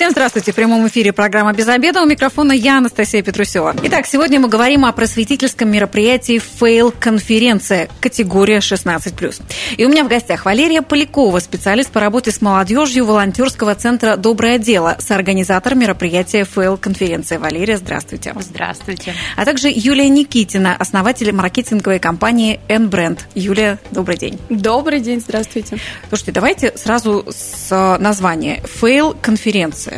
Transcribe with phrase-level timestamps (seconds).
[0.00, 0.52] Всем здравствуйте.
[0.52, 2.00] В прямом эфире программа «Без обеда».
[2.00, 3.76] У микрофона я, Анастасия Петрусева.
[3.82, 9.42] Итак, сегодня мы говорим о просветительском мероприятии «Фейл-конференция» категория 16+.
[9.76, 14.56] И у меня в гостях Валерия Полякова, специалист по работе с молодежью волонтерского центра «Доброе
[14.56, 17.38] дело», соорганизатор мероприятия «Фейл-конференция».
[17.38, 18.34] Валерия, здравствуйте.
[18.40, 19.12] Здравствуйте.
[19.36, 23.18] А также Юлия Никитина, основатель маркетинговой компании «N-Brand».
[23.34, 24.38] Юлия, добрый день.
[24.48, 25.76] Добрый день, здравствуйте.
[26.08, 29.89] Слушайте, давайте сразу с названия «Фейл-конференция».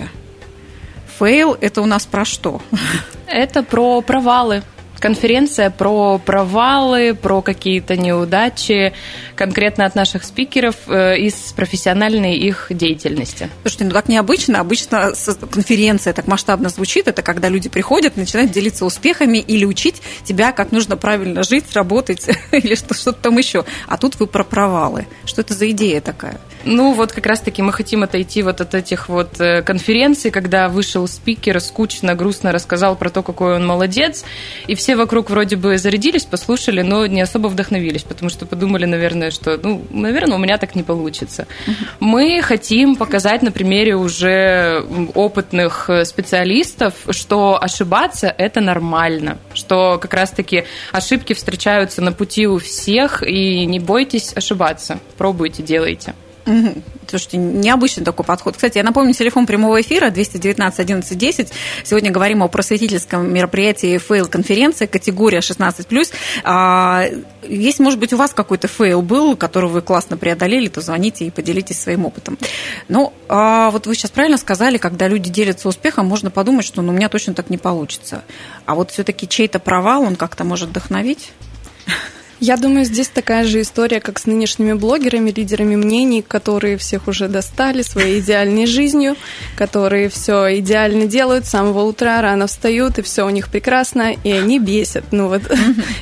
[1.19, 2.61] Фейл– это у нас про что?
[3.27, 4.63] Это про провалы
[5.03, 8.95] конференция про провалы, про какие-то неудачи,
[9.35, 13.51] конкретно от наших спикеров э, из профессиональной их деятельности.
[13.63, 14.61] Слушайте, ну так необычно.
[14.61, 15.13] Обычно
[15.51, 17.09] конференция так масштабно звучит.
[17.09, 22.29] Это когда люди приходят, начинают делиться успехами или учить тебя, как нужно правильно жить, работать
[22.53, 23.65] или что-то там еще.
[23.89, 25.09] А тут вы про провалы.
[25.25, 26.39] Что это за идея такая?
[26.65, 31.09] Ну, вот как раз-таки мы хотим отойти вот от этих вот э, конференций, когда вышел
[31.09, 34.25] спикер, скучно, грустно рассказал про то, какой он молодец,
[34.67, 39.31] и все вокруг вроде бы зарядились, послушали, но не особо вдохновились, потому что подумали, наверное,
[39.31, 41.47] что, ну, наверное, у меня так не получится.
[42.01, 50.15] Мы хотим показать на примере уже опытных э, специалистов, что ошибаться– это нормально, что как
[50.15, 56.15] раз-таки ошибки встречаются на пути у всех, и не бойтесь ошибаться, пробуйте, делайте.
[56.45, 58.55] Слушайте, необычный такой подход.
[58.57, 61.53] Кстати, я напомню, телефон прямого эфира 219 11 10.
[61.85, 66.13] Сегодня говорим о просветительском мероприятии фейл-конференции, категория 16+.
[66.45, 67.05] А,
[67.43, 71.31] если, может быть, у вас какой-то фейл был, который вы классно преодолели, то звоните и
[71.31, 72.39] поделитесь своим опытом.
[72.89, 76.93] Ну, а вот вы сейчас правильно сказали, когда люди делятся успехом, можно подумать, что ну,
[76.93, 78.25] у меня точно так не получится.
[78.65, 81.33] А вот все-таки чей-то провал, он как-то может вдохновить?
[82.45, 87.29] Я думаю, здесь такая же история, как с нынешними блогерами, лидерами мнений, которые всех уже
[87.29, 89.15] достали своей идеальной жизнью,
[89.55, 94.33] которые все идеально делают, с самого утра рано встают, и все у них прекрасно, и
[94.33, 95.05] они бесят.
[95.13, 95.43] Ну вот,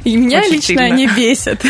[0.04, 1.60] и меня лично они бесят.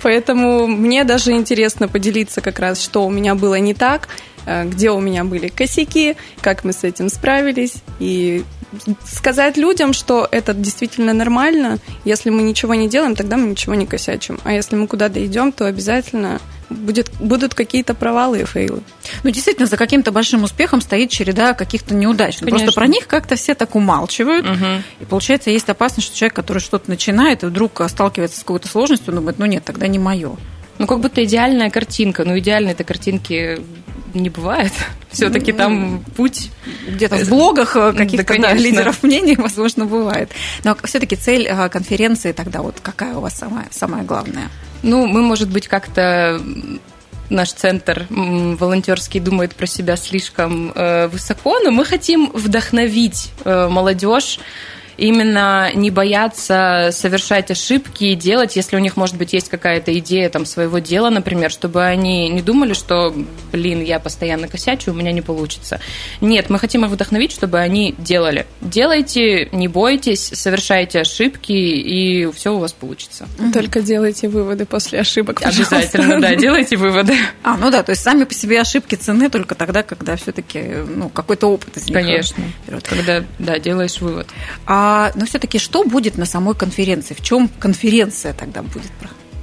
[0.00, 4.08] Поэтому мне даже интересно поделиться как раз, что у меня было не так,
[4.46, 8.44] где у меня были косяки, как мы с этим справились, и
[9.04, 11.78] сказать людям, что это действительно нормально.
[12.04, 14.38] Если мы ничего не делаем, тогда мы ничего не косячим.
[14.44, 16.40] А если мы куда-то идем, то обязательно
[16.70, 18.80] будет, будут какие-то провалы и фейлы.
[19.22, 22.38] Ну, действительно, за каким-то большим успехом стоит череда каких-то неудач.
[22.38, 22.58] Конечно.
[22.58, 24.46] Просто про них как-то все так умалчивают.
[24.46, 24.66] Угу.
[25.00, 29.10] И получается, есть опасность, что человек, который что-то начинает, и вдруг сталкивается с какой-то сложностью,
[29.10, 30.36] он думает, ну нет, тогда не мое.
[30.78, 32.24] Ну, как будто идеальная картинка.
[32.24, 33.60] Ну, идеальной этой картинки
[34.14, 34.72] не бывает.
[35.10, 36.50] Все-таки ну, там путь
[36.88, 40.30] где-то в блогах э, каких-то да, лидеров мнений, возможно, бывает.
[40.64, 44.50] Но все-таки цель э, конференции тогда вот какая у вас самая, самая главная?
[44.82, 46.40] Ну, мы, может быть, как-то
[47.30, 54.38] наш центр волонтерский думает про себя слишком э, высоко, но мы хотим вдохновить э, молодежь
[54.96, 60.28] именно не бояться совершать ошибки и делать, если у них, может быть, есть какая-то идея
[60.28, 63.14] там своего дела, например, чтобы они не думали, что,
[63.52, 65.80] блин, я постоянно косячу, у меня не получится.
[66.20, 68.46] Нет, мы хотим их вдохновить, чтобы они делали.
[68.60, 73.26] Делайте, не бойтесь, совершайте ошибки, и все у вас получится.
[73.52, 75.40] Только делайте выводы после ошибок.
[75.40, 75.76] Пожалуйста.
[75.76, 77.14] Обязательно, да, делайте выводы.
[77.42, 81.08] А, ну да, то есть сами по себе ошибки цены только тогда, когда все-таки ну,
[81.08, 81.94] какой-то опыт из них.
[81.94, 82.44] Конечно,
[82.88, 84.28] когда, да, делаешь вывод.
[84.66, 87.14] А а, но все-таки что будет на самой конференции?
[87.14, 88.92] В чем конференция тогда будет?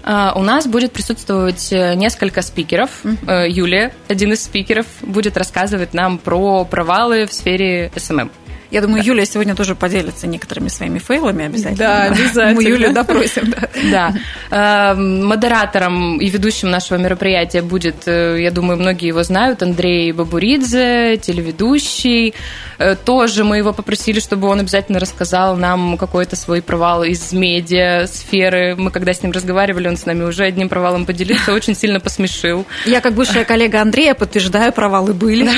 [0.03, 2.91] А, у нас будет присутствовать э, несколько спикеров.
[3.03, 3.49] Uh-huh.
[3.49, 8.31] Юлия, один из спикеров, будет рассказывать нам про провалы в сфере СММ.
[8.71, 11.77] Я думаю, Юлия сегодня тоже поделится некоторыми своими фейлами обязательно.
[11.77, 12.53] Да, обязательно.
[12.53, 13.53] Мы Юлю допросим.
[13.91, 14.13] Да.
[14.49, 14.93] да.
[14.93, 21.17] Эм, модератором и ведущим нашего мероприятия будет, э, я думаю, многие его знают, Андрей Бабуридзе,
[21.17, 22.33] телеведущий.
[22.77, 28.07] Э, тоже мы его попросили, чтобы он обязательно рассказал нам какой-то свой провал из медиа
[28.07, 28.75] сферы.
[28.77, 32.65] Мы когда с ним разговаривали, он с нами уже одним провалом поделился, очень сильно посмешил.
[32.85, 35.49] Я как бывшая коллега Андрея подтверждаю, провалы были,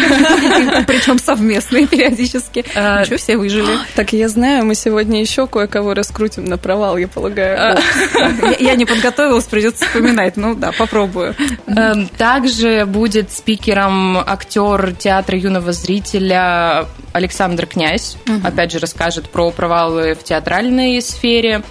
[0.88, 2.66] причем совместные периодически.
[3.04, 3.78] Э, Ничего, все выжили.
[3.96, 7.78] Так я знаю, мы сегодня еще кое-кого раскрутим на провал, я полагаю.
[8.60, 10.38] Я не подготовилась, придется вспоминать.
[10.38, 11.36] Ну да, попробую.
[11.68, 18.18] Эм, также будет спикером актер театра юного зрителя Александр Князь.
[18.44, 21.62] Опять же, расскажет про провалы в театральной сфере.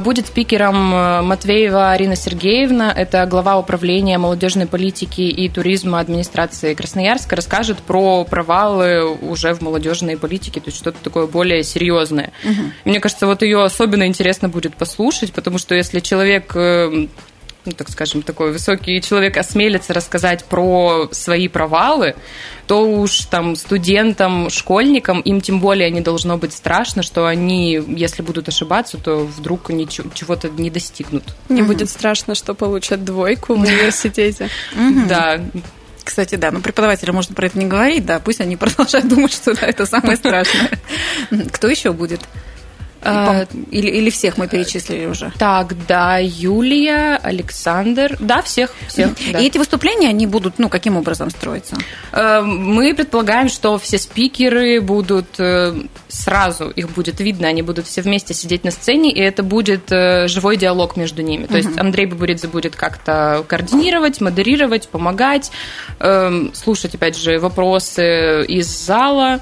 [0.00, 7.78] Будет спикером Матвеева Арина Сергеевна, это глава управления молодежной политики и туризма администрации Красноярска, расскажет
[7.78, 12.32] про провалы уже в молодежной политике, то есть что-то такое более серьезное.
[12.44, 12.62] Угу.
[12.86, 16.56] Мне кажется, вот ее особенно интересно будет послушать, потому что если человек
[17.66, 22.14] ну, так скажем, такой высокий человек осмелится рассказать про свои провалы,
[22.66, 28.22] то уж там студентам, школьникам, им тем более не должно быть страшно, что они, если
[28.22, 31.24] будут ошибаться, то вдруг ничего, чего-то не достигнут.
[31.48, 31.72] Не угу.
[31.72, 34.48] будет страшно, что получат двойку в университете.
[35.08, 35.40] Да,
[36.06, 39.54] кстати, да, но преподавателям можно про это не говорить, да, пусть они продолжают думать, что
[39.54, 40.70] да, это самое страшное.
[41.52, 42.20] Кто еще будет?
[43.06, 45.32] А, или, или всех мы перечислили уже?
[45.38, 49.10] Так, да, Юлия, Александр, да, всех, всех.
[49.32, 49.38] Да.
[49.38, 51.76] И эти выступления, они будут, ну, каким образом строиться?
[52.12, 55.74] Э, мы предполагаем, что все спикеры будут э,
[56.08, 60.28] сразу, их будет видно, они будут все вместе сидеть на сцене, и это будет э,
[60.28, 61.46] живой диалог между ними.
[61.46, 65.50] То есть Андрей Бабуридзе будет как-то координировать, модерировать, помогать,
[66.00, 69.40] эм, слушать, опять же, вопросы из зала.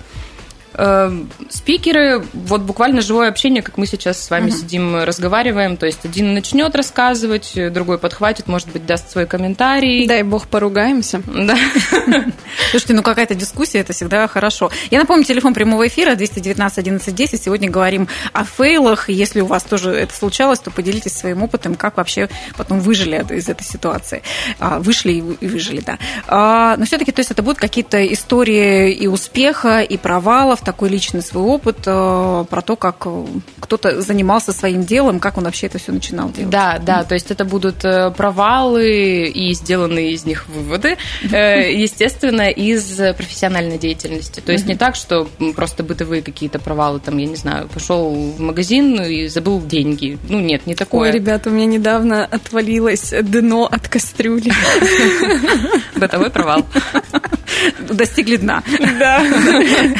[0.76, 4.56] Эм, спикеры, вот буквально живое общение, как мы сейчас с вами угу.
[4.56, 5.76] сидим, разговариваем.
[5.76, 10.06] То есть один начнет рассказывать, другой подхватит, может быть, даст свой комментарий.
[10.06, 11.23] Дай бог поругаемся.
[11.26, 11.56] Да.
[12.71, 14.71] Слушайте, ну какая-то дискуссия, это всегда хорошо.
[14.91, 17.43] Я напомню, телефон прямого эфира 219 11 10.
[17.43, 19.09] Сегодня говорим о фейлах.
[19.09, 23.49] Если у вас тоже это случалось, то поделитесь своим опытом, как вообще потом выжили из
[23.49, 24.23] этой ситуации.
[24.59, 25.99] А, вышли и выжили, да.
[26.27, 31.22] А, но все-таки, то есть это будут какие-то истории и успеха, и провалов, такой личный
[31.22, 33.25] свой опыт э, про то, как э,
[33.61, 36.50] кто-то занимался своим делом, как он вообще это все начинал делать.
[36.50, 42.96] Да, да, то есть это будут э, провалы и сделанные из них выводы, естественно, из
[43.16, 44.40] профессиональной деятельности.
[44.40, 48.40] То есть не так, что просто бытовые какие-то провалы, там, я не знаю, пошел в
[48.40, 50.19] магазин и забыл деньги.
[50.28, 51.10] Ну, нет, не такое.
[51.10, 54.52] Ой, ребята, у меня недавно отвалилось дно от кастрюли.
[55.96, 56.64] Бытовой провал.
[57.88, 58.62] Достигли дна.
[58.99, 59.22] Да,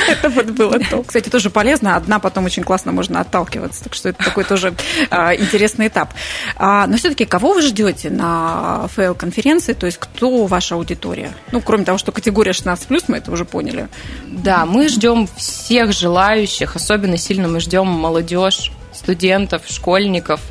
[0.09, 1.03] это было то.
[1.03, 1.97] Кстати, тоже полезно.
[1.97, 3.85] Одна потом очень классно можно отталкиваться.
[3.85, 4.75] Так что это такой тоже
[5.11, 6.13] а, интересный этап.
[6.57, 9.73] А, но все-таки кого вы ждете на фейл-конференции?
[9.73, 11.33] То есть кто ваша аудитория?
[11.53, 13.89] Ну, кроме того, что категория 16+, мы это уже поняли.
[14.27, 16.77] Да, мы ждем всех желающих.
[16.77, 20.41] Особенно сильно мы ждем молодежь, студентов, школьников–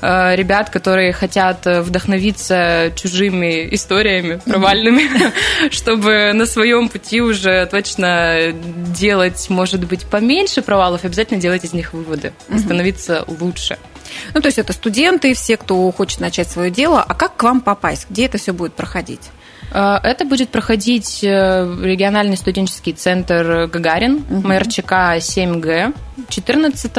[0.00, 5.08] ребят, которые хотят э, вдохновиться чужими историями провальными,
[5.70, 11.92] чтобы на своем пути уже точно делать, может быть, поменьше провалов, обязательно делать из них
[11.92, 13.78] выводы, становиться лучше.
[14.34, 17.02] Ну, то есть это студенты, все, кто хочет начать свое дело.
[17.02, 18.06] А как к вам попасть?
[18.10, 19.30] Где это все будет проходить?
[19.72, 24.48] Э, это будет проходить региональный студенческий центр Гагарин, угу.
[24.48, 25.94] МРЧК 7Г,
[26.28, 26.96] 14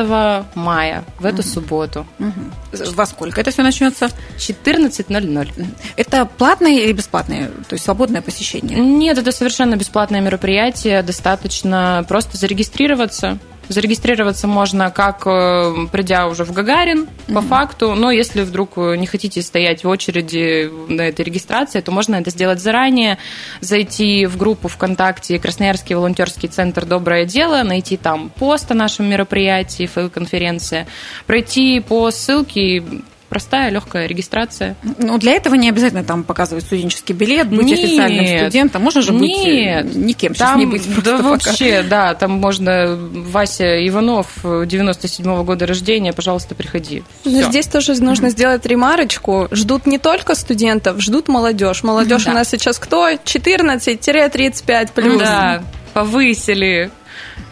[0.56, 1.48] мая, в эту угу.
[1.48, 2.06] субботу.
[2.20, 2.94] Угу.
[2.96, 4.10] Во сколько это все начнется?
[4.38, 5.66] 14.00.
[5.96, 7.48] Это платное или бесплатное?
[7.68, 8.80] То есть свободное посещение?
[8.80, 11.02] Нет, это совершенно бесплатное мероприятие.
[11.04, 18.12] Достаточно просто зарегистрироваться Зарегистрироваться можно как э, придя уже в Гагарин по mm факту, но
[18.12, 23.18] если вдруг не хотите стоять в очереди на этой регистрации, то можно это сделать заранее,
[23.62, 26.86] зайти в группу ВКонтакте Красноярский волонтерский центр.
[26.86, 30.88] «Доброе дело», найти там пост о нашем мероприятии, фейл-конференция,
[31.26, 32.84] пройти по ссылке
[33.30, 34.76] простая, легкая регистрация.
[34.98, 38.82] Ну, для этого не обязательно там показывать студенческий билет, быть нет, официальным студентом.
[38.82, 40.84] Можно же быть э, нет, никем сейчас там, не быть.
[41.04, 47.04] Да вообще, да, там можно Вася Иванов, 97-го года рождения, пожалуйста, приходи.
[47.26, 49.48] Но здесь тоже нужно сделать ремарочку.
[49.52, 51.84] Ждут не только студентов, ждут молодежь.
[51.84, 52.32] Молодежь да.
[52.32, 53.10] у нас сейчас кто?
[53.10, 55.20] 14-35 плюс.
[55.20, 56.92] Да, повысили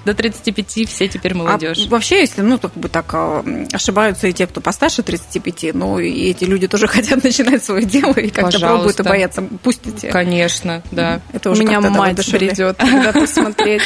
[0.05, 1.85] до 35 все теперь а молодежь.
[1.87, 5.99] А вообще, если, ну, как бы так а, ошибаются и те, кто постарше 35, ну,
[5.99, 10.09] и эти люди тоже хотят начинать свое дело и как-то пробуют и боятся, пустите.
[10.09, 11.21] Конечно, да.
[11.33, 13.83] Это уже У меня мать придет когда посмотреть.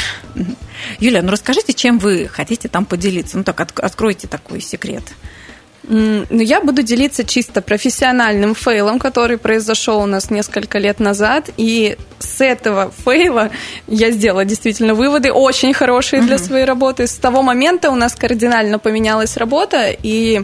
[1.00, 3.38] Юля, ну расскажите, чем вы хотите там поделиться?
[3.38, 5.04] Ну, так, откройте такой секрет.
[5.92, 11.50] Ну, я буду делиться чисто профессиональным фейлом, который произошел у нас несколько лет назад.
[11.58, 13.50] И с этого фейла
[13.88, 17.08] я сделала действительно выводы очень хорошие для своей работы.
[17.08, 20.44] С того момента у нас кардинально поменялась работа, и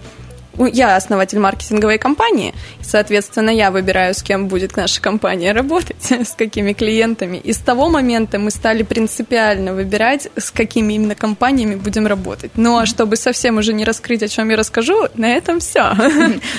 [0.72, 6.74] я основатель маркетинговой компании, соответственно, я выбираю, с кем будет наша компания работать, с какими
[6.74, 7.38] клиентами.
[7.38, 12.52] И с того момента мы стали принципиально выбирать, с какими именно компаниями будем работать.
[12.56, 15.94] Ну, а чтобы совсем уже не раскрыть, о чем я расскажу, на этом все.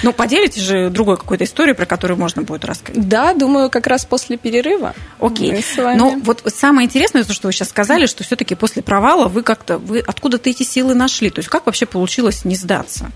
[0.03, 3.09] Ну, поделитесь же другой какой-то историей, про которую можно будет рассказать.
[3.09, 4.95] Да, думаю, как раз после перерыва.
[5.19, 5.65] Окей.
[5.77, 9.79] Но вот самое интересное, то, что вы сейчас сказали, что все-таки после провала вы как-то,
[9.79, 11.31] вы откуда-то эти силы нашли?
[11.31, 13.11] То есть как вообще получилось не сдаться?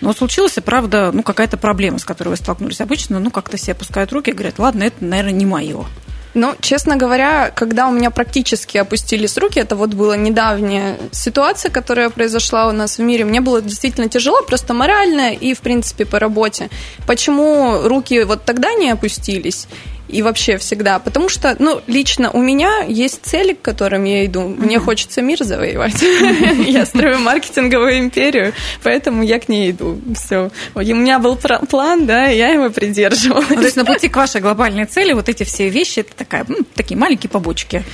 [0.00, 2.80] Но случилась, правда, ну, какая-то проблема, с которой вы столкнулись.
[2.80, 5.86] Обычно, ну, как-то все опускают руки и говорят, ладно, это, наверное, не мое.
[6.34, 12.10] Ну, честно говоря, когда у меня практически опустились руки, это вот была недавняя ситуация, которая
[12.10, 16.18] произошла у нас в мире, мне было действительно тяжело, просто морально и, в принципе, по
[16.18, 16.68] работе.
[17.06, 19.66] Почему руки вот тогда не опустились?
[20.08, 20.98] И вообще всегда.
[20.98, 24.42] Потому что, ну, лично у меня есть цели, к которым я иду.
[24.42, 26.02] Мне хочется мир завоевать.
[26.66, 29.98] Я строю маркетинговую империю, поэтому я к ней иду.
[30.14, 30.50] Все.
[30.74, 33.46] У меня был план, да, я его придерживалась.
[33.48, 36.98] То есть на пути к вашей глобальной цели вот эти все вещи, это такая, такие
[36.98, 37.84] маленькие побочки.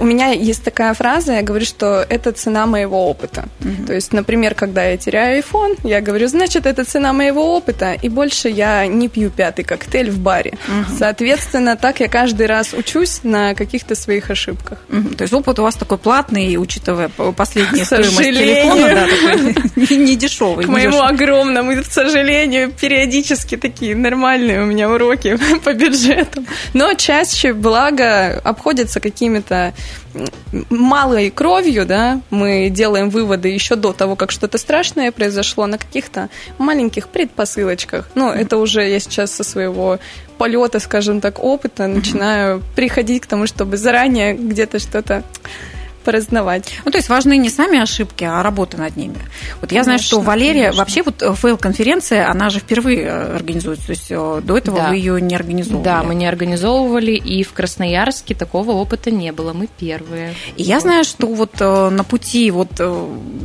[0.00, 3.48] У меня есть такая фраза, я говорю, что это цена моего опыта.
[3.60, 3.86] Угу.
[3.86, 8.08] То есть, например, когда я теряю iPhone, я говорю, значит, это цена моего опыта, и
[8.08, 10.54] больше я не пью пятый коктейль в баре.
[10.68, 10.96] Угу.
[10.98, 14.78] Соответственно, так я каждый раз учусь на каких-то своих ошибках.
[14.90, 15.16] Угу.
[15.16, 20.64] То есть опыт у вас такой платный, учитывая последнюю стоимость телефона, да, такой не дешевый.
[20.64, 26.44] К моему огромному, к сожалению, периодически такие нормальные у меня уроки по бюджету.
[26.74, 29.74] Но чаще, благо, обходятся какими-то
[30.70, 36.28] малой кровью, да, мы делаем выводы еще до того, как что-то страшное произошло, на каких-то
[36.58, 38.08] маленьких предпосылочках.
[38.14, 39.98] Ну, это уже я сейчас со своего
[40.38, 45.24] полета, скажем так, опыта начинаю приходить к тому, чтобы заранее где-то что-то
[46.08, 46.64] поразнавать.
[46.86, 49.18] Ну, то есть важны не сами ошибки, а работа над ними.
[49.60, 50.78] Вот я конечно, знаю, что Валерия, конечно.
[50.78, 54.88] вообще вот э, фейл-конференция, она же впервые э, организуется, то есть э, до этого да.
[54.88, 55.84] вы ее не организовывали.
[55.84, 60.32] Да, мы не организовывали, и в Красноярске такого опыта не было, мы первые.
[60.56, 62.72] И я знаю, что вот на пути вот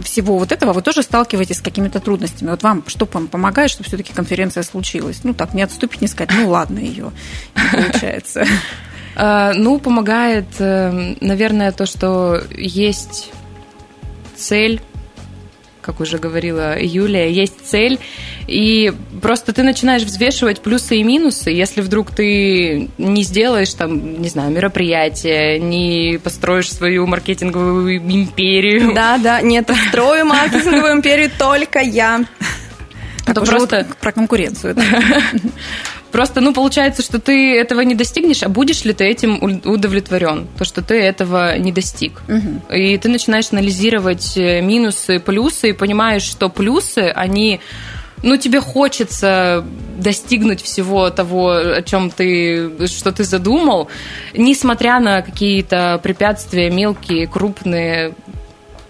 [0.06, 2.52] всего вот этого вы тоже сталкиваетесь с какими-то трудностями.
[2.52, 5.20] Вот вам что вам помогает, чтобы все-таки конференция случилась?
[5.26, 7.12] Ну, так, не отступить, не сказать, ну, ладно, ее
[7.58, 8.46] не получается.
[9.16, 13.32] Э, ну, помогает, э, наверное, то, что есть
[14.36, 14.82] цель,
[15.82, 18.00] как уже говорила Юлия, есть цель,
[18.48, 21.52] и просто ты начинаешь взвешивать плюсы и минусы.
[21.52, 28.94] Если вдруг ты не сделаешь там, не знаю, мероприятие, не построишь свою маркетинговую империю.
[28.94, 32.26] Да, да, нет, строю маркетинговую империю только я.
[33.28, 34.76] Это просто про конкуренцию.
[36.14, 40.48] Просто, ну, получается, что ты этого не достигнешь, а будешь ли ты этим удовлетворен?
[40.60, 42.22] То, что ты этого не достиг.
[42.28, 42.72] Угу.
[42.76, 47.60] И ты начинаешь анализировать э, минусы, плюсы, и понимаешь, что плюсы, они
[48.22, 49.66] ну, тебе хочется
[49.98, 53.90] достигнуть всего того, о чем ты, что ты задумал,
[54.36, 58.14] несмотря на какие-то препятствия мелкие, крупные,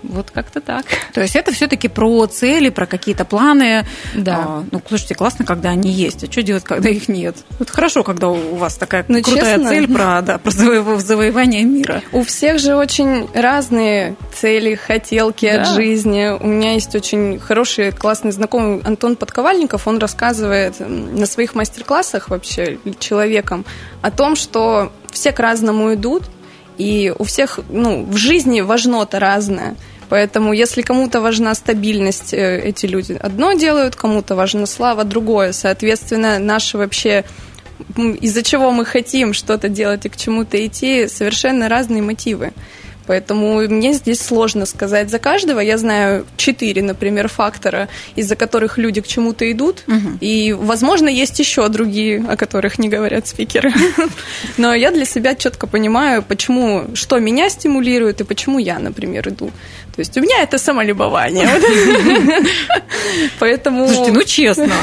[0.03, 0.85] вот как-то так.
[1.13, 3.85] То есть это все-таки про цели, про какие-то планы.
[4.13, 4.35] Да.
[4.37, 6.23] А, ну, слушайте, классно, когда они есть.
[6.23, 7.37] А что делать, когда их нет?
[7.59, 12.01] Это хорошо, когда у вас такая ну, крутая честно, цель про, да, про завоевание мира.
[12.11, 15.61] У всех же очень разные цели, хотелки да.
[15.61, 16.37] от жизни.
[16.39, 19.87] У меня есть очень хороший, классный знакомый Антон Подковальников.
[19.87, 23.65] Он рассказывает на своих мастер-классах вообще человекам
[24.01, 26.23] о том, что все к разному идут,
[26.77, 29.75] и у всех ну, в жизни важно-то разное.
[30.09, 35.53] Поэтому, если кому-то важна стабильность, э, эти люди одно делают, кому-то важна слава, другое.
[35.53, 37.23] Соответственно, наши вообще
[37.97, 42.53] из-за чего мы хотим что-то делать и к чему-то идти, совершенно разные мотивы.
[43.07, 45.59] Поэтому мне здесь сложно сказать за каждого.
[45.59, 49.83] Я знаю четыре, например, фактора, из-за которых люди к чему-то идут.
[49.87, 50.17] Угу.
[50.21, 53.73] И, возможно, есть еще другие, о которых не говорят спикеры.
[54.57, 59.51] Но я для себя четко понимаю, почему, что меня стимулирует и почему я, например, иду.
[59.95, 61.47] То есть у меня это самолюбование.
[63.39, 63.87] Поэтому...
[63.87, 64.73] Слушайте, ну честно.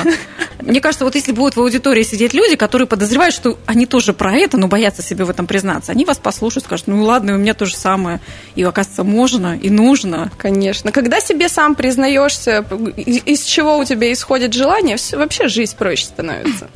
[0.61, 4.37] Мне кажется, вот если будут в аудитории сидеть люди, которые подозревают, что они тоже про
[4.37, 7.55] это, но боятся себе в этом признаться, они вас послушают, скажут, ну ладно, у меня
[7.55, 8.21] то же самое.
[8.55, 10.31] И оказывается, можно и нужно.
[10.39, 10.93] Конечно.
[10.93, 12.65] Когда себе сам признаешься,
[12.97, 16.69] из чего у тебя исходит желание, вообще жизнь проще становится.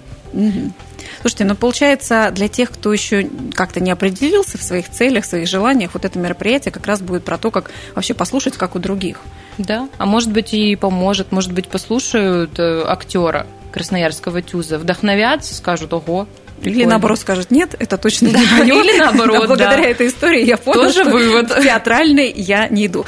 [1.24, 5.48] Слушайте, ну получается, для тех, кто еще как-то не определился в своих целях, в своих
[5.48, 9.20] желаниях, вот это мероприятие как раз будет про то, как вообще послушать, как у других.
[9.56, 15.94] Да, а может быть и поможет, может быть послушают э, актера Красноярского ТЮЗа, вдохновятся, скажут,
[15.94, 16.28] ого,
[16.60, 16.76] Прикольно.
[16.76, 18.40] Или наоборот скажет, нет, это точно да.
[18.40, 18.82] не мое.
[18.82, 19.46] Или наоборот, да.
[19.46, 21.48] Благодаря этой истории я понял, Тоже что вывод.
[21.62, 23.06] театральный я не иду.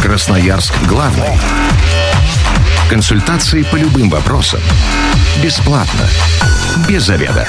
[0.00, 1.38] Красноярск главный.
[2.88, 4.60] Консультации по любым вопросам.
[5.40, 6.08] Бесплатно.
[6.88, 7.48] Без обеда.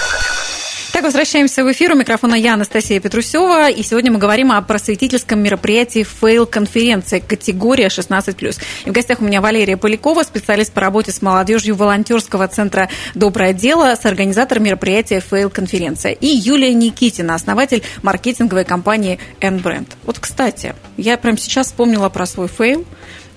[0.93, 1.91] Так, возвращаемся в эфир.
[1.93, 3.69] У микрофона я, Анастасия Петрусева.
[3.69, 8.61] И сегодня мы говорим о просветительском мероприятии «Фейл-конференция» категория 16+.
[8.85, 13.53] И в гостях у меня Валерия Полякова, специалист по работе с молодежью волонтерского центра «Доброе
[13.53, 16.11] дело», с организатором мероприятия «Фейл-конференция».
[16.11, 19.87] И Юлия Никитина, основатель маркетинговой компании «N-Brand».
[20.03, 22.85] Вот, кстати, я прямо сейчас вспомнила про свой фейл.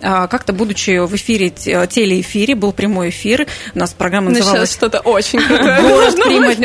[0.03, 4.71] А, как-то будучи в эфире, телеэфире, был прямой эфир, у нас программа называлась...
[4.71, 5.81] сейчас что-то очень крутое.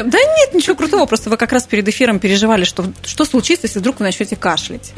[0.03, 3.79] Да нет, ничего крутого, просто вы как раз перед эфиром переживали, что, что случится, если
[3.79, 4.91] вдруг вы начнете кашлять.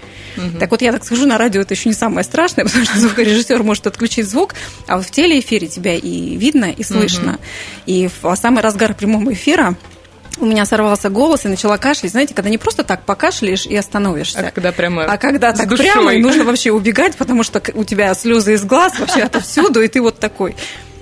[0.60, 3.62] Так вот, я так скажу, на радио это еще не самое страшное, потому что звукорежиссер
[3.64, 4.56] может отключить звук,
[4.88, 7.40] а вот в телеэфире тебя и видно, и слышно.
[7.86, 9.76] И в самый разгар прямого эфира
[10.38, 12.12] у меня сорвался голос и начала кашлять.
[12.12, 14.40] Знаете, когда не просто так покашляешь и остановишься.
[14.40, 15.86] А когда прямо А когда так душой.
[15.86, 19.88] прямо, и нужно вообще убегать, потому что у тебя слезы из глаз вообще отовсюду, и
[19.88, 20.56] ты вот такой.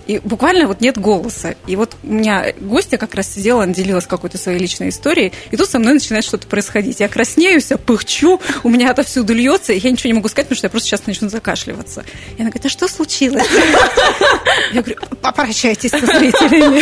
[0.08, 1.55] И буквально вот нет голоса.
[1.67, 5.58] И вот у меня гостья как раз сидела, она делилась какой-то своей личной историей, и
[5.58, 7.00] тут со мной начинает что-то происходить.
[7.00, 10.58] Я краснею, вся пыхчу, у меня отовсюду льется, и я ничего не могу сказать, потому
[10.58, 12.03] что я просто сейчас начну закашливаться.
[12.38, 13.48] И она говорит, а что случилось?
[14.74, 16.81] Я говорю, попрощайтесь со зрителями.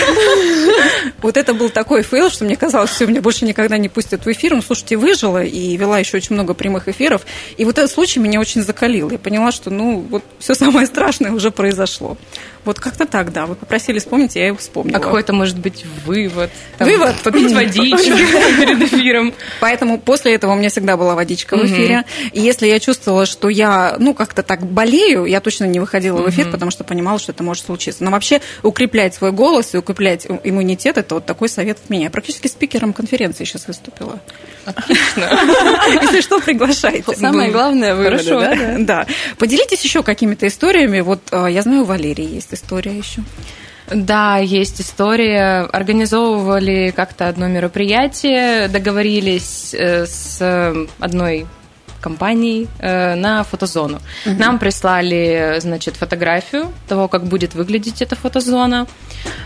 [1.21, 4.31] Вот это был такой фейл, что мне казалось, все, меня больше никогда не пустят в
[4.31, 4.55] эфир.
[4.55, 7.25] Ну, слушайте, выжила и вела еще очень много прямых эфиров.
[7.57, 9.09] И вот этот случай меня очень закалил.
[9.09, 12.17] Я поняла, что, ну, вот все самое страшное уже произошло.
[12.65, 13.45] Вот как-то так, да.
[13.45, 14.97] Вы попросили вспомнить, я его вспомнила.
[14.97, 16.49] А какой-то может быть вывод?
[16.79, 17.15] Вывод?
[17.23, 18.09] Попить водички
[18.59, 19.33] перед эфиром.
[19.59, 22.05] Поэтому после этого у меня всегда была водичка в эфире.
[22.31, 26.29] И если я чувствовала, что я, ну, как-то так болею, я точно не выходила в
[26.29, 28.03] эфир, потому что понимала, что это может случиться.
[28.03, 32.05] Но вообще укреплять свой голос и укреплять иммунитет– это вот такой совет от меня.
[32.05, 34.19] Я практически спикером конференции сейчас выступила.
[34.65, 35.29] Отлично.
[36.01, 37.15] Если что, приглашайте.
[37.15, 38.39] Самое главное выводы, Хорошо.
[38.39, 38.77] да, да?
[38.79, 39.07] Да.
[39.37, 40.99] Поделитесь еще какими-то историями.
[41.01, 43.23] Вот э, я знаю, у Валерии есть история еще.
[43.91, 45.61] Да, есть история.
[45.61, 51.47] Организовывали как-то одно мероприятие, договорились э, с одной
[51.99, 53.99] компанией э, на фотозону.
[54.25, 58.87] Нам прислали, значит, фотографию того, как будет выглядеть эта фотозона.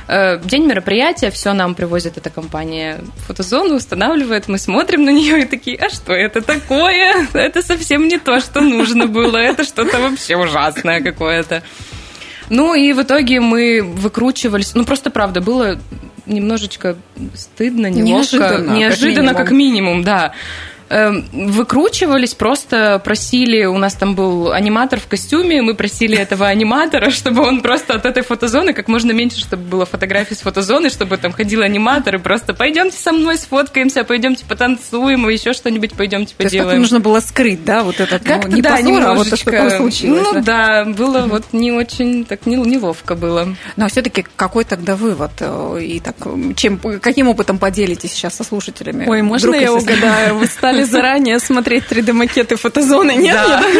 [0.07, 5.45] Э, День мероприятия, все нам привозит эта компания фотозону, устанавливает, мы смотрим на нее и
[5.45, 7.27] такие, а что это такое?
[7.33, 11.63] Это совсем не то, что нужно было, это что-то вообще ужасное какое-то.
[12.49, 14.73] Ну и в итоге мы выкручивались.
[14.75, 15.79] Ну просто правда было
[16.25, 16.95] немножечко
[17.33, 19.35] стыдно, неловко, Неожиданно, как неожиданно, минимум.
[19.35, 20.33] как минимум, да.
[20.93, 27.09] Эм, Выкручивались, просто просили, у нас там был аниматор в костюме, мы просили этого аниматора,
[27.09, 31.17] чтобы он просто от этой фотозоны как можно меньше, чтобы было фотографий с фотозоны, чтобы
[31.17, 36.43] там ходил аниматор и просто пойдемте со мной сфоткаемся, пойдемте потанцуем, еще что-нибудь пойдемте То
[36.43, 36.81] есть как поделаем.
[36.81, 39.69] нужно было скрыть, да, вот этот, Как-то, ну, не да, позор, а вот то, немножечко.
[39.69, 40.27] что случилось.
[40.33, 43.47] Ну да, было вот не очень, так не- неловко было.
[43.77, 45.31] Но все-таки какой тогда вывод?
[45.39, 46.15] э, И так,
[46.55, 49.05] чем, каким опытом поделитесь сейчас со слушателями?
[49.07, 50.35] Ой, можно Вдруг, я если- угадаю?
[50.37, 53.35] Вы стали заранее смотреть 3D-макеты фотозоны, нет?
[53.35, 53.63] Да.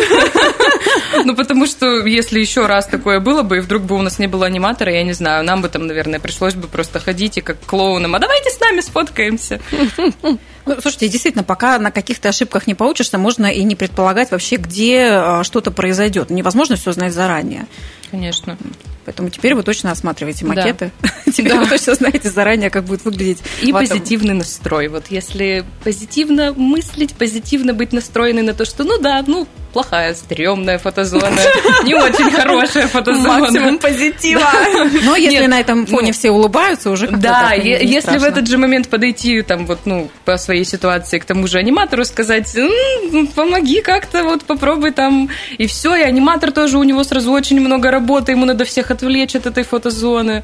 [1.25, 4.27] Ну, потому что если еще раз такое было бы, и вдруг бы у нас не
[4.27, 7.59] было аниматора, я не знаю, нам бы там, наверное, пришлось бы просто ходить и как
[7.65, 9.59] клоунам, а давайте с нами сфоткаемся.
[10.65, 15.09] Ну, слушайте, действительно, пока на каких-то ошибках не получишься, можно и не предполагать вообще, где
[15.11, 16.29] э, что-то произойдет.
[16.29, 17.67] Невозможно все знать заранее.
[18.11, 18.57] Конечно.
[19.05, 20.53] Поэтому теперь вы точно осматриваете Да.
[20.53, 20.91] макеты.
[21.33, 21.59] Теперь Да.
[21.59, 23.39] вы точно знаете заранее, как будет выглядеть.
[23.61, 23.87] И вата.
[23.87, 24.87] позитивный настрой.
[24.87, 30.77] Вот если позитивно мыслить, позитивно быть настроенной на то, что ну да, ну плохая, стрёмная
[30.77, 31.35] фотозона,
[31.83, 33.39] не очень хорошая фотозона.
[33.39, 34.47] Максимум позитива.
[35.03, 38.87] Но если на этом фоне ну, все улыбаются, уже Да, если в этот же момент
[38.87, 44.23] подойти там вот, ну, по своей ситуации к тому же аниматору сказать, «М, помоги как-то,
[44.23, 48.45] вот попробуй там, и все, и аниматор тоже, у него сразу очень много работы, ему
[48.45, 50.43] надо всех отвлечь от этой фотозоны.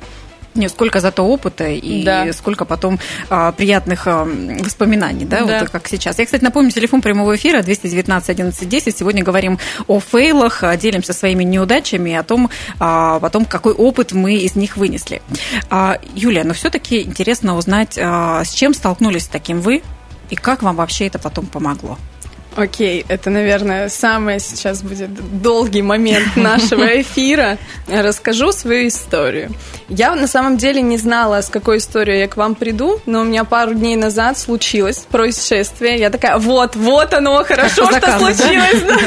[0.56, 2.34] Нет, сколько зато опыта и Да.
[2.34, 5.60] сколько потом а, приятных а, воспоминаний, да, Да.
[5.60, 6.18] вот как сейчас.
[6.18, 8.98] Я, кстати, напомню, телефон прямого эфира 219 11 10.
[8.98, 13.74] Сегодня говорим о фейлах, а, делимся своими неудачами и о том, а, о том, какой
[13.74, 15.22] опыт мы из них вынесли.
[15.70, 19.84] А, Юлия, но все-таки интересно узнать, а, с чем столкнулись с таким вы
[20.32, 21.98] и как вам вообще это потом помогло?
[22.56, 27.58] Окей, это, наверное, самый сейчас будет долгий момент нашего эфира.
[27.88, 29.52] Расскажу свою историю.
[29.88, 33.24] Я на самом деле не знала, с какой историей я к вам приду, но у
[33.24, 35.98] меня пару дней назад случилось происшествие.
[35.98, 38.34] Я такая, вот, вот оно, хорошо, что заказу, да?
[38.34, 38.82] случилось.
[38.82, 38.98] да.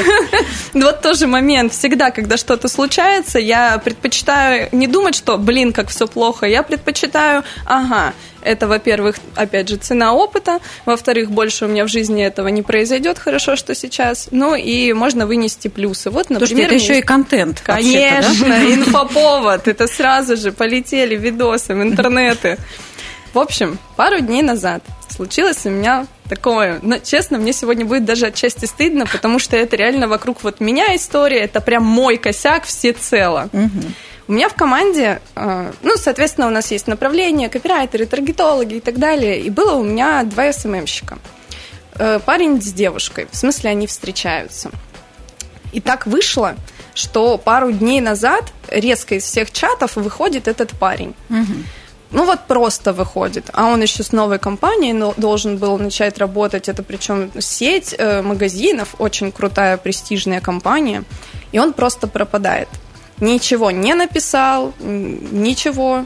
[0.73, 1.73] Вот тоже момент.
[1.73, 6.45] Всегда, когда что-то случается, я предпочитаю не думать, что, блин, как все плохо.
[6.45, 10.59] Я предпочитаю, ага, это, во-первых, опять же, цена опыта.
[10.85, 13.19] Во-вторых, больше у меня в жизни этого не произойдет.
[13.19, 14.29] Хорошо, что сейчас.
[14.31, 16.09] Ну и можно вынести плюсы.
[16.09, 17.63] Вот, Слушайте, например, это у еще и контент.
[17.67, 18.45] вообще-то, да?
[18.45, 19.67] Конечно, инфоповод.
[19.67, 22.57] Это сразу же полетели видосы в интернеты.
[23.33, 28.27] В общем, пару дней назад случилось у меня такое, но, честно, мне сегодня будет даже
[28.27, 33.49] отчасти стыдно, потому что это реально вокруг вот меня история, это прям мой косяк всецело.
[34.27, 38.97] У меня в команде, э, ну, соответственно, у нас есть направления, копирайтеры, таргетологи и так
[38.97, 41.17] далее, и было у меня два СММщика.
[41.95, 44.71] Э, Парень с девушкой, в смысле они встречаются.
[45.73, 46.55] И так вышло,
[46.95, 51.15] что пару дней назад резко из всех чатов выходит этот парень.
[52.11, 53.49] Ну вот просто выходит.
[53.53, 56.69] А он еще с новой компанией должен был начать работать.
[56.69, 61.03] Это причем сеть э, магазинов, очень крутая престижная компания.
[61.51, 62.69] И он просто пропадает.
[63.23, 66.05] Ничего не написал, ничего.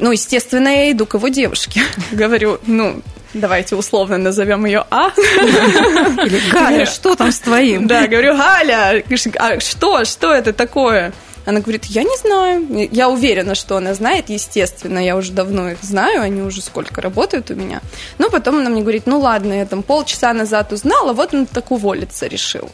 [0.00, 1.82] Ну, естественно, я иду к его девушке.
[2.10, 3.02] Говорю, ну,
[3.34, 5.12] давайте условно назовем ее А.
[5.16, 7.86] Или Галя, что там с твоим?
[7.86, 9.04] Да, говорю, Галя,
[9.38, 11.12] а что, что это такое?
[11.48, 12.88] Она говорит, я не знаю.
[12.92, 14.98] Я уверена, что она знает, естественно.
[14.98, 17.80] Я уже давно их знаю, они уже сколько работают у меня.
[18.18, 21.70] Но потом она мне говорит, ну ладно, я там полчаса назад узнала, вот он так
[21.70, 22.68] уволиться решил.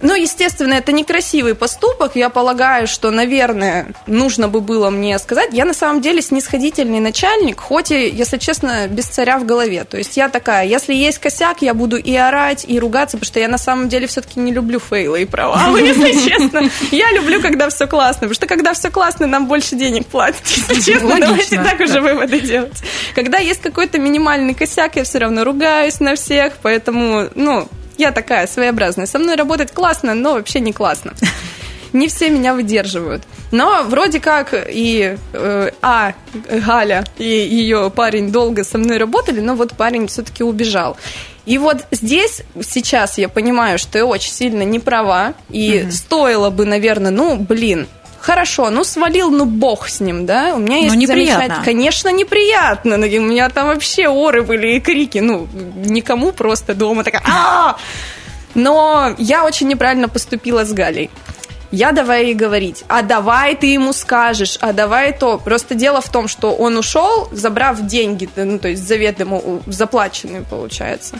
[0.00, 2.12] Ну, естественно, это некрасивый поступок.
[2.14, 5.50] Я полагаю, что, наверное, нужно бы было мне сказать.
[5.52, 9.84] Я на самом деле снисходительный начальник, хоть и, если честно, без царя в голове.
[9.84, 13.40] То есть я такая, если есть косяк, я буду и орать, и ругаться, потому что
[13.40, 16.62] я на самом деле все-таки не люблю фейлы и провалы, если честно.
[16.92, 18.20] Я люблю, когда когда все классно.
[18.20, 20.46] Потому что когда все классно, нам больше денег платят.
[20.46, 22.82] Если честно, Логично, давайте так уже выводы делать.
[23.14, 28.46] Когда есть какой-то минимальный косяк, я все равно ругаюсь на всех, поэтому, ну, я такая
[28.46, 29.06] своеобразная.
[29.06, 31.14] Со мной работать классно, но вообще не классно.
[31.92, 33.22] Не все меня выдерживают.
[33.50, 36.12] Но вроде как и э, А,
[36.50, 40.96] Галя и ее парень долго со мной работали, но вот парень все-таки убежал.
[41.46, 45.92] И вот здесь сейчас я понимаю, что я очень сильно не права, и угу.
[45.92, 47.86] стоило бы, наверное, ну, блин,
[48.20, 50.54] Хорошо, ну свалил, ну бог с ним, да?
[50.54, 51.62] У меня есть ну, неприятно.
[51.64, 52.96] Конечно, неприятно.
[52.96, 55.18] У меня там вообще оры были и крики.
[55.18, 55.46] Ну,
[55.76, 57.76] никому просто дома такая а
[58.54, 61.10] Но я очень неправильно поступила с Галей.
[61.70, 65.38] Я давай ей говорить, а давай ты ему скажешь, а давай то.
[65.38, 71.18] Просто дело в том, что он ушел, забрав деньги, ну, то есть заведомо заплаченные, получается.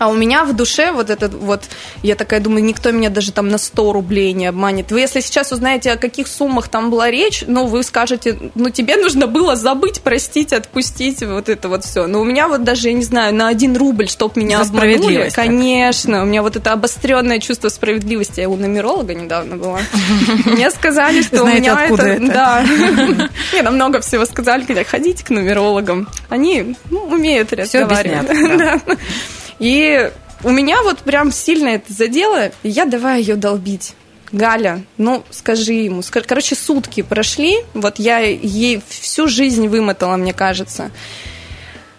[0.00, 1.64] А у меня в душе вот этот вот,
[2.02, 4.90] я такая думаю, никто меня даже там на 100 рублей не обманет.
[4.90, 8.96] Вы если сейчас узнаете, о каких суммах там была речь, ну, вы скажете, ну, тебе
[8.96, 12.06] нужно было забыть, простить, отпустить, вот это вот все.
[12.06, 15.28] Но у меня вот даже, я не знаю, на один рубль, чтоб меня обманули.
[15.34, 18.40] Конечно, у меня вот это обостренное чувство справедливости.
[18.40, 19.80] Я у номеролога недавно была.
[20.46, 22.18] Мне сказали, что у меня это...
[22.20, 22.64] Да.
[23.52, 26.08] Мне намного всего сказали, когда ходите к нумерологам.
[26.30, 28.80] Они ну, умеют разговаривать.
[29.60, 30.10] И
[30.42, 33.94] у меня вот прям сильно это задело, и я давай ее долбить.
[34.32, 36.02] Галя, ну скажи ему.
[36.26, 40.90] Короче, сутки прошли, вот я ей всю жизнь вымотала, мне кажется.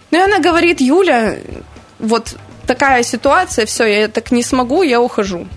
[0.09, 1.37] Ну и она говорит, Юля,
[1.99, 5.47] вот такая ситуация, все, я так не смогу, я ухожу.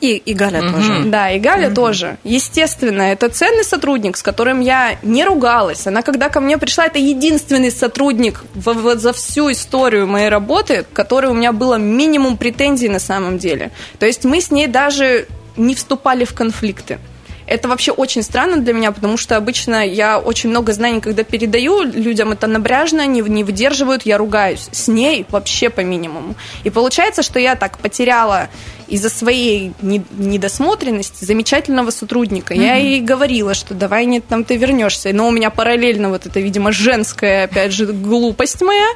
[0.00, 0.72] И, и Галя угу.
[0.72, 1.02] тоже.
[1.06, 1.76] Да, и Галя угу.
[1.76, 2.16] тоже.
[2.24, 5.86] Естественно, это ценный сотрудник, с которым я не ругалась.
[5.86, 10.84] Она, когда ко мне пришла, это единственный сотрудник в, в, за всю историю моей работы,
[10.92, 13.70] который у меня было минимум претензий на самом деле.
[13.98, 15.26] То есть мы с ней даже
[15.56, 16.98] не вступали в конфликты.
[17.46, 21.82] Это вообще очень странно для меня, потому что обычно я очень много знаний, когда передаю
[21.82, 24.68] людям, это набряжно, они не выдерживают, я ругаюсь.
[24.72, 26.34] С ней вообще по минимуму.
[26.64, 28.48] И получается, что я так потеряла
[28.88, 32.54] из-за своей недосмотренности замечательного сотрудника.
[32.54, 32.62] Mm-hmm.
[32.62, 35.12] Я ей говорила, что давай нет, там ты вернешься.
[35.12, 38.88] Но у меня параллельно вот это, видимо, женская, опять же, глупость моя.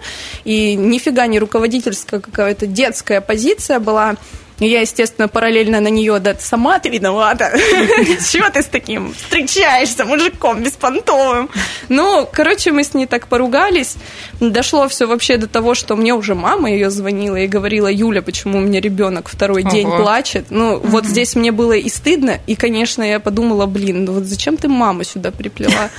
[0.45, 4.17] И нифига не руководительская какая-то детская позиция была.
[4.61, 7.53] Я, естественно, параллельно на нее, да, сама ты виновата.
[8.31, 11.49] Чего ты с таким встречаешься, мужиком беспонтовым?
[11.89, 13.97] Ну, короче, мы с ней так поругались.
[14.41, 18.59] Дошло все вообще до того, что мне уже мама ее звонила и говорила, Юля, почему
[18.59, 20.47] у меня ребенок второй день плачет?
[20.51, 24.57] Ну, вот здесь мне было и стыдно, и, конечно, я подумала, блин, ну вот зачем
[24.57, 25.91] ты маму сюда приплела?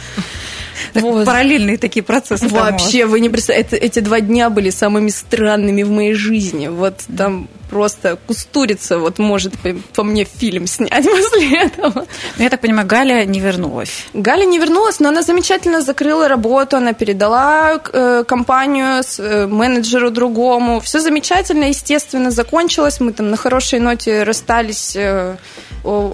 [0.94, 1.26] Вот.
[1.26, 2.48] Параллельные такие процессы.
[2.48, 6.70] Вообще, вы не представляете, эти два дня были самыми странными в моей жизни.
[6.70, 12.00] Вот там просто кустурица вот может по, по мне фильм снять после этого.
[12.00, 12.06] Но
[12.38, 14.06] ну, я так понимаю, Галя не вернулась.
[14.14, 20.12] Галя не вернулась, но она замечательно закрыла работу, она передала э, компанию с, э, менеджеру
[20.12, 20.80] другому.
[20.80, 23.00] Все замечательно, естественно, закончилось.
[23.00, 25.38] Мы там на хорошей ноте расстались э,
[25.84, 26.14] о,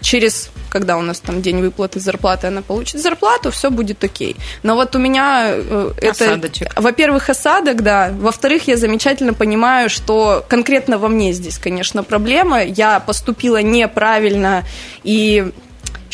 [0.00, 4.34] через когда у нас там день выплаты зарплаты, она получит зарплату, все будет окей.
[4.64, 6.40] Но вот у меня э, это,
[6.74, 12.62] во-первых, осадок, да, во-вторых, я замечательно понимаю, что конкретно во мне здесь, конечно, проблема.
[12.62, 14.64] Я поступила неправильно
[15.02, 15.52] и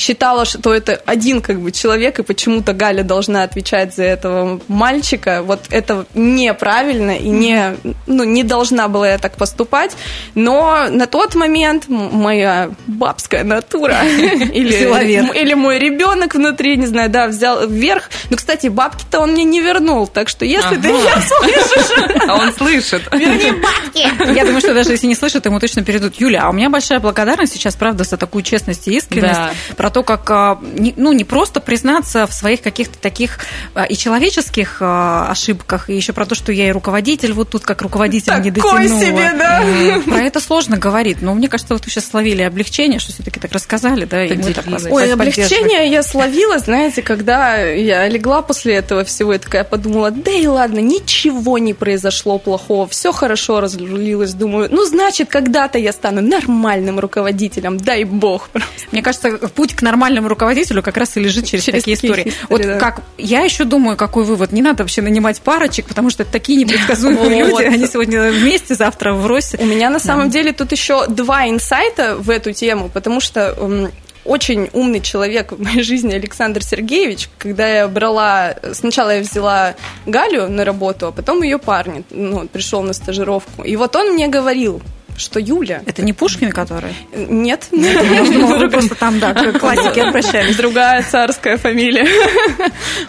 [0.01, 5.43] считала, что это один как бы человек, и почему-то Галя должна отвечать за этого мальчика.
[5.43, 9.97] Вот это неправильно и не, ну, не должна была я так поступать.
[10.35, 17.29] Но на тот момент моя бабская натура или, или мой ребенок внутри, не знаю, да,
[17.29, 18.11] взял вверх.
[18.31, 20.83] Ну, кстати, бабки-то он мне не вернул, так что если ага.
[20.83, 22.27] ты меня слышишь...
[22.27, 23.03] А он слышит.
[23.13, 24.35] Верни бабки!
[24.35, 26.15] Я думаю, что даже если не слышит, ему точно перейдут.
[26.19, 29.35] Юля, а у меня большая благодарность сейчас, правда, за такую честность и искренность.
[29.35, 29.53] Да.
[29.77, 30.59] Про то, как, а,
[30.97, 33.39] ну, не просто признаться в своих каких-то таких
[33.75, 37.65] а, и человеческих а, ошибках, и еще про то, что я и руководитель, вот тут
[37.65, 39.01] как руководитель Такой не дотянула.
[39.01, 40.03] себе, да.
[40.07, 43.53] Про это сложно говорить, но мне кажется, вот вы сейчас словили облегчение, что все-таки так
[43.53, 49.05] рассказали, да, и мы так Ой, облегчение я словила, знаете, когда я легла после этого
[49.05, 54.69] всего, я такая подумала, да и ладно, ничего не произошло плохого, все хорошо разлилось, думаю,
[54.71, 58.51] ну, значит, когда-то я стану нормальным руководителем, дай бог.
[58.93, 62.29] Мне кажется, путь к нормальному руководителю как раз и лежит через, через такие истории.
[62.29, 62.79] истории вот да.
[62.79, 67.45] как я еще думаю, какой вывод, не надо вообще нанимать парочек, потому что такие непредсказуемые
[67.45, 69.59] люди, они сегодня вместе, завтра в Росе.
[69.59, 73.91] У меня на самом деле тут еще два инсайта в эту тему, потому что
[74.25, 79.75] очень умный человек в моей жизни Александр Сергеевич, когда я брала, сначала я взяла
[80.07, 83.63] Галю на работу, а потом ее парня, ну, пришел на стажировку.
[83.63, 84.83] И вот он мне говорил,
[85.21, 85.83] что Юля...
[85.87, 86.95] Это не Пушкин, который?
[87.15, 87.69] Нет.
[87.71, 90.57] Нет просто там, да, к классике обращались.
[90.57, 92.07] Другая царская фамилия.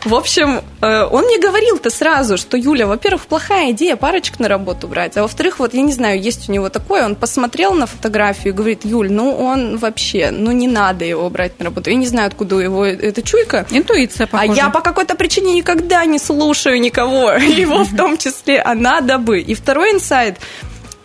[0.05, 4.87] В общем, э, он мне говорил-то сразу, что Юля, во-первых, плохая идея парочек на работу
[4.87, 8.53] брать, а во-вторых, вот я не знаю, есть у него такое, он посмотрел на фотографию
[8.53, 11.89] и говорит, Юль, ну он вообще, ну не надо его брать на работу.
[11.89, 13.65] Я не знаю, откуда его эта чуйка.
[13.69, 14.51] Интуиция, похоже.
[14.51, 19.17] А я по какой-то причине никогда не слушаю никого, его в том числе, а надо
[19.17, 19.39] бы.
[19.39, 20.37] И второй инсайт,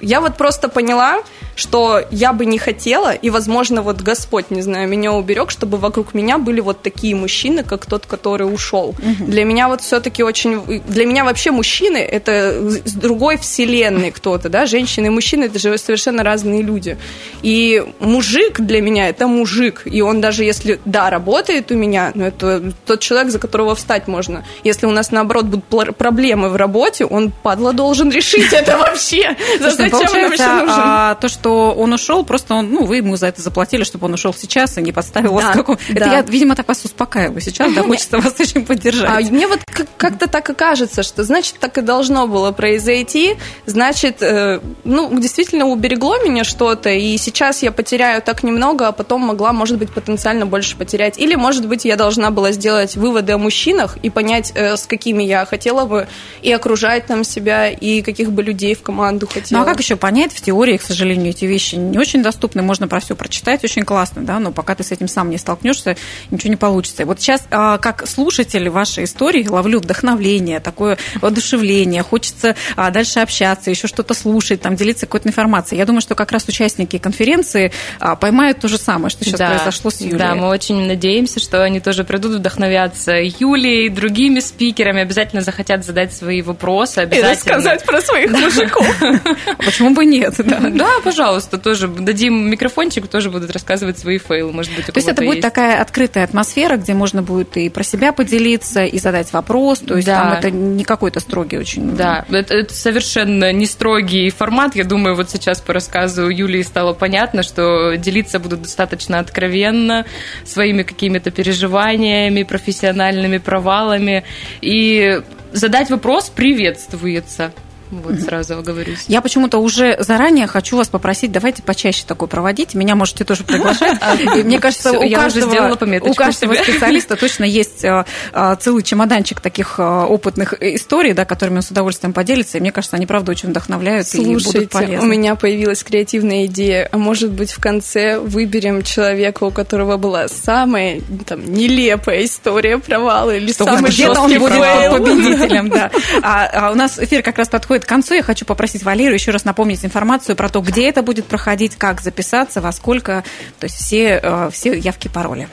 [0.00, 1.22] я вот просто поняла,
[1.56, 6.14] что я бы не хотела, и, возможно, вот Господь, не знаю, меня уберег, чтобы вокруг
[6.14, 8.90] меня были вот такие мужчины, как тот, который ушел.
[8.90, 9.24] Угу.
[9.26, 10.82] Для меня вот все-таки очень...
[10.86, 15.76] Для меня вообще мужчины— это с другой вселенной кто-то, да, женщины и мужчины— это же
[15.78, 16.98] совершенно разные люди.
[17.42, 22.26] И мужик для меня— это мужик, и он даже если, да, работает у меня, но
[22.26, 24.44] это тот человек, за которого встать можно.
[24.62, 29.36] Если у нас, наоборот, будут проблемы в работе, он, падла, должен решить это вообще.
[29.58, 30.74] Зачем он вообще нужен?
[30.76, 34.06] А, то, что что он ушел, просто он, ну, вы ему за это заплатили, чтобы
[34.06, 35.78] он ушел сейчас и не подставил да, вас какого.
[35.88, 35.94] Да.
[35.94, 39.08] Это я, видимо, так вас успокаиваю сейчас, да, хочется вас очень поддержать.
[39.08, 39.60] А мне вот
[39.96, 45.66] как-то так и кажется, что значит так и должно было произойти, значит, э, ну, действительно
[45.66, 50.46] уберегло меня что-то, и сейчас я потеряю так немного, а потом могла, может быть, потенциально
[50.46, 51.16] больше потерять.
[51.16, 55.22] Или, может быть, я должна была сделать выводы о мужчинах и понять, э, с какими
[55.22, 56.08] я хотела бы
[56.42, 59.60] и окружать там себя, и каких бы людей в команду хотела.
[59.60, 62.88] Ну, а как еще понять в теории, к сожалению, эти вещи не очень доступны, можно
[62.88, 65.96] про все прочитать, очень классно, да, но пока ты с этим сам не столкнешься,
[66.30, 67.02] ничего не получится.
[67.02, 73.20] И вот сейчас, а, как слушатель вашей истории, ловлю вдохновление, такое воодушевление, хочется а, дальше
[73.20, 75.78] общаться, еще что-то слушать, там, делиться какой-то информацией.
[75.78, 79.50] Я думаю, что как раз участники конференции а, поймают то же самое, что сейчас да,
[79.50, 80.18] произошло с Юлей.
[80.18, 86.14] Да, мы очень надеемся, что они тоже придут вдохновляться Юлей, другими спикерами, обязательно захотят задать
[86.14, 87.26] свои вопросы, обязательно.
[87.26, 88.86] И рассказать про своих мужиков.
[89.58, 90.34] Почему бы нет?
[90.38, 95.08] Да, пожалуйста пожалуйста, тоже дадим микрофончик, тоже будут рассказывать свои фейлы, может быть, То есть
[95.08, 95.42] это будет есть.
[95.42, 100.06] такая открытая атмосфера, где можно будет и про себя поделиться, и задать вопрос, то есть
[100.06, 100.20] да.
[100.20, 101.96] там это не какой-то строгий очень...
[101.96, 106.92] Да, это, это совершенно не строгий формат, я думаю, вот сейчас по рассказу Юлии стало
[106.92, 110.06] понятно, что делиться будут достаточно откровенно
[110.44, 114.22] своими какими-то переживаниями, профессиональными провалами,
[114.60, 117.52] и задать вопрос приветствуется.
[117.90, 119.04] Вот сразу оговорюсь.
[119.08, 122.74] Я почему-то уже заранее хочу вас попросить, давайте почаще такое проводить.
[122.74, 123.98] Меня можете тоже приглашать.
[124.36, 129.78] И мне кажется, у каждого, у каждого специалиста точно есть э, э, целый чемоданчик таких
[129.78, 132.58] э, опытных историй, да, которыми он с удовольствием поделится.
[132.58, 134.98] И мне кажется, они, правда, очень вдохновляют Слушайте, и будут полезны.
[135.00, 136.88] у меня появилась креативная идея.
[136.90, 143.36] А может быть, в конце выберем человека, у которого была самая там, нелепая история провала
[143.36, 145.66] или Чтобы самый жесткий он будет победителем.
[145.76, 145.90] Да.
[146.22, 148.14] А, а у нас эфир как раз подходит подходит к концу.
[148.14, 152.00] Я хочу попросить Валерию еще раз напомнить информацию про то, где это будет проходить, как
[152.00, 153.22] записаться, во сколько,
[153.58, 155.48] то есть все, э, все явки, пароли.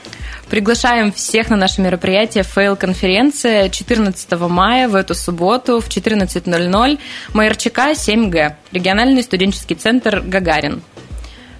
[0.48, 6.98] Приглашаем всех на наше мероприятие «Фейл-конференция» 14 мая в эту субботу в 14.00
[7.34, 10.82] МРЧК 7Г, региональный студенческий центр «Гагарин».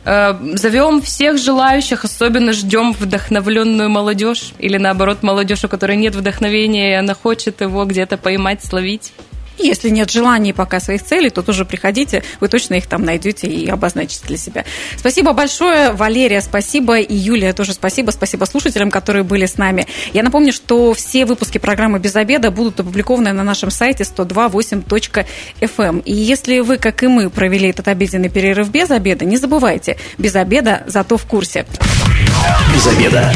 [0.06, 6.92] Э, Зовем всех желающих, особенно ждем вдохновленную молодежь или наоборот молодежь, у которой нет вдохновения,
[6.92, 9.12] и она хочет его где-то поймать, словить.
[9.58, 13.68] Если нет желаний пока своих целей, то тоже приходите, вы точно их там найдете и
[13.68, 14.64] обозначите для себя.
[14.96, 18.10] Спасибо большое, Валерия, спасибо, и Юлия тоже спасибо.
[18.10, 19.86] Спасибо слушателям, которые были с нами.
[20.12, 25.24] Я напомню, что все выпуски программы «Без обеда» будут опубликованы на нашем сайте 102.8.fm.
[25.78, 25.98] Эм.
[26.00, 30.34] И если вы, как и мы, провели этот обеденный перерыв без обеда, не забывайте, без
[30.34, 31.66] обеда, зато в курсе.
[32.74, 33.32] Без обеда.